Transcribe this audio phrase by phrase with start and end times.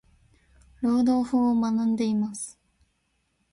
[0.81, 2.59] 労働法を学んでいます。。